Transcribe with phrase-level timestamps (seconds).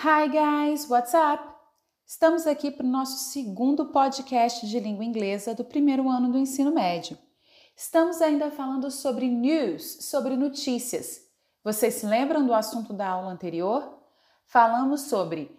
[0.00, 1.42] Hi guys, what's up?
[2.06, 6.72] Estamos aqui para o nosso segundo podcast de língua inglesa do primeiro ano do ensino
[6.72, 7.18] médio.
[7.76, 11.22] Estamos ainda falando sobre news, sobre notícias.
[11.64, 13.98] Vocês se lembram do assunto da aula anterior?
[14.46, 15.50] Falamos sobre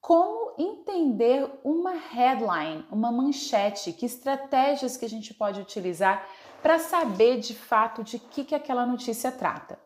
[0.00, 6.26] como entender uma headline, uma manchete, que estratégias que a gente pode utilizar
[6.62, 9.78] para saber de fato de que, que aquela notícia trata.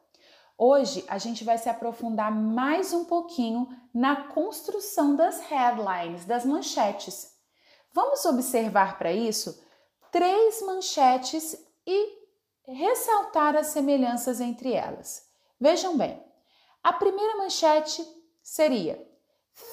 [0.61, 7.33] Hoje a gente vai se aprofundar mais um pouquinho na construção das headlines, das manchetes.
[7.93, 9.63] Vamos observar para isso
[10.11, 12.19] três manchetes e
[12.67, 15.29] ressaltar as semelhanças entre elas.
[15.61, 16.21] Vejam bem,
[16.83, 18.05] a primeira manchete
[18.43, 19.01] seria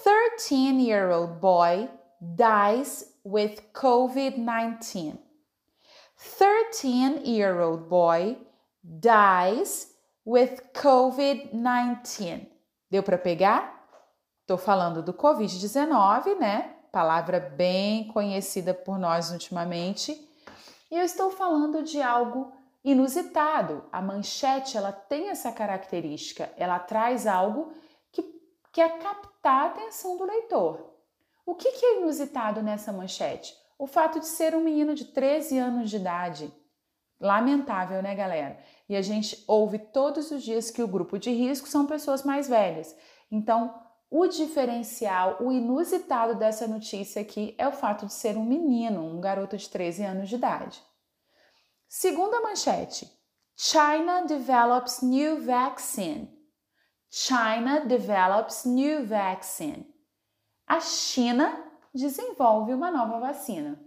[0.04, 1.90] 13-year-old boy
[2.22, 5.18] dies with COVID-19.
[6.40, 8.38] 13-year-old boy
[8.84, 9.95] dies
[10.26, 12.48] with COVID-19.
[12.90, 13.88] Deu para pegar?
[14.42, 16.76] Estou falando do Covid-19, né?
[16.92, 20.12] Palavra bem conhecida por nós ultimamente.
[20.90, 23.84] E eu estou falando de algo inusitado.
[23.92, 27.74] A manchete ela tem essa característica, ela traz algo
[28.12, 28.24] que
[28.72, 30.94] quer captar a atenção do leitor.
[31.46, 33.56] O que, que é inusitado nessa manchete?
[33.78, 36.54] O fato de ser um menino de 13 anos de idade.
[37.20, 38.60] Lamentável, né, galera?
[38.90, 42.48] E a gente ouve todos os dias que o grupo de risco são pessoas mais
[42.48, 42.96] velhas.
[43.32, 43.74] Então,
[44.10, 49.20] o diferencial, o inusitado dessa notícia aqui é o fato de ser um menino, um
[49.20, 50.82] garoto de 13 anos de idade.
[51.88, 53.12] Segunda manchete:
[53.56, 56.30] China develops new vaccine.
[57.10, 59.88] China develops new vaccine.
[60.68, 61.64] A China
[61.94, 63.80] desenvolve uma nova vacina.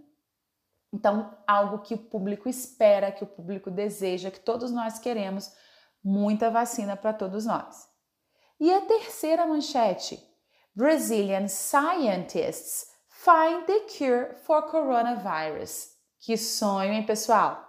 [0.91, 5.51] Então, algo que o público espera, que o público deseja, que todos nós queremos,
[6.03, 7.87] muita vacina para todos nós.
[8.59, 10.19] E a terceira manchete:
[10.75, 15.89] Brazilian scientists find the cure for coronavirus.
[16.19, 17.65] Que sonho, hein, pessoal?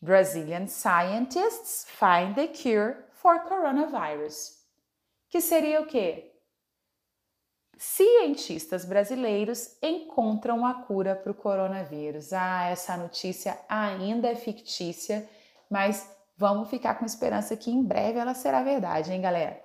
[0.00, 4.58] Brazilian scientists find the cure for coronavirus.
[5.28, 6.31] Que seria o quê?
[7.82, 12.32] Cientistas brasileiros encontram a cura para o coronavírus.
[12.32, 15.28] Ah, essa notícia ainda é fictícia,
[15.68, 19.60] mas vamos ficar com esperança que em breve ela será verdade, hein, galera?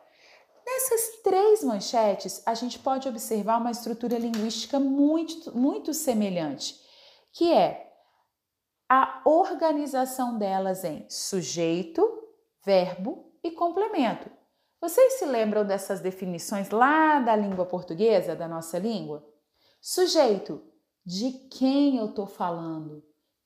[0.66, 6.76] Nessas três manchetes, a gente pode observar uma estrutura linguística muito, muito semelhante,
[7.32, 7.88] que é
[8.90, 12.04] a organização delas em sujeito,
[12.66, 14.37] verbo e complemento.
[14.80, 19.28] Vocês se lembram dessas definições lá da língua portuguesa, da nossa língua?
[19.82, 20.64] Sujeito,
[21.04, 23.04] de quem eu estou falando?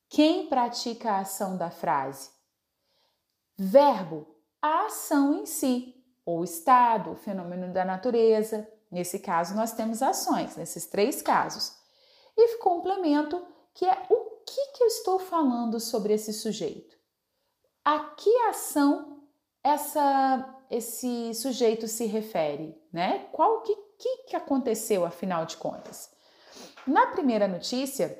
[0.08, 2.30] Quem pratica a ação da frase?
[3.56, 5.94] Verbo, a ação em si,
[6.24, 8.68] ou estado, o fenômeno da natureza.
[8.90, 11.74] Nesse caso, nós temos ações, nesses três casos.
[12.36, 13.42] E complemento,
[13.74, 16.96] que é o que, que eu estou falando sobre esse sujeito?
[17.84, 19.21] A que ação
[19.62, 23.26] essa esse sujeito se refere, né?
[23.30, 26.10] Qual que, que, que aconteceu afinal de contas?
[26.86, 28.18] Na primeira notícia,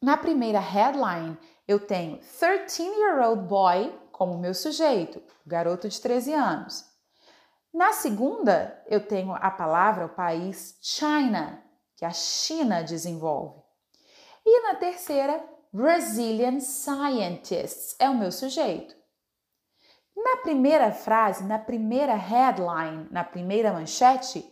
[0.00, 1.36] na primeira headline,
[1.68, 6.86] eu tenho 13-year-old boy como meu sujeito, garoto de 13 anos.
[7.72, 11.62] Na segunda, eu tenho a palavra, o país China,
[11.96, 13.62] que a China desenvolve.
[14.44, 18.99] E na terceira, Brazilian scientists é o meu sujeito.
[20.42, 24.44] Primeira frase, na primeira headline, na primeira manchete,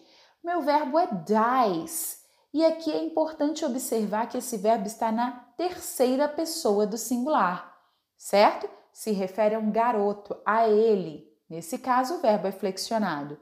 [0.44, 2.18] meu verbo é dies.
[2.52, 7.74] E aqui é importante observar que esse verbo está na terceira pessoa do singular,
[8.16, 8.68] certo?
[8.92, 11.26] Se refere a um garoto, a ele.
[11.48, 13.38] Nesse caso, o verbo é flexionado.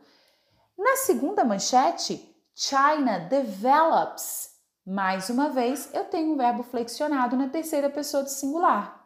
[0.77, 4.51] Na segunda manchete, China develops.
[4.85, 9.05] Mais uma vez, eu tenho um verbo flexionado na terceira pessoa do singular.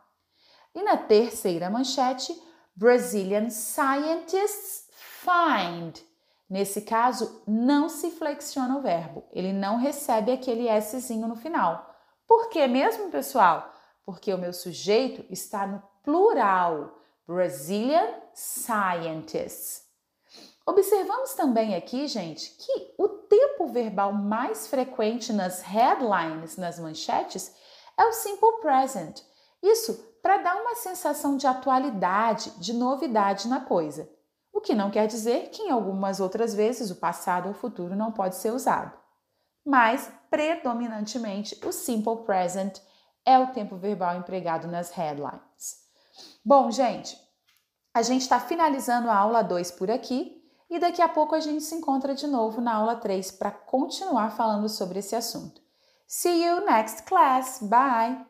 [0.75, 2.33] E na terceira manchete,
[2.81, 6.01] Brazilian scientists find.
[6.49, 11.95] Nesse caso, não se flexiona o verbo, ele não recebe aquele Szinho no final.
[12.27, 13.71] Por que mesmo, pessoal?
[14.03, 19.83] Porque o meu sujeito está no plural, Brazilian scientists.
[20.65, 27.54] Observamos também aqui, gente, que o tempo verbal mais frequente nas headlines, nas manchetes,
[27.99, 29.21] é o simple present.
[29.63, 34.09] Isso para dar uma sensação de atualidade, de novidade na coisa.
[34.53, 37.97] O que não quer dizer que em algumas outras vezes o passado ou o futuro
[37.97, 38.93] não pode ser usado.
[39.65, 42.78] Mas, predominantemente, o simple present
[43.25, 45.81] é o tempo verbal empregado nas headlines.
[46.45, 47.19] Bom, gente,
[47.95, 51.63] a gente está finalizando a aula 2 por aqui e daqui a pouco a gente
[51.65, 55.61] se encontra de novo na aula 3 para continuar falando sobre esse assunto.
[56.07, 57.61] See you next class.
[57.63, 58.29] Bye!